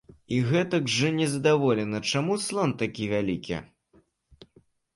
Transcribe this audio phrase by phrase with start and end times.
[0.35, 3.63] І гэтак жа незадаволеныя, чаму слон такой вялікі.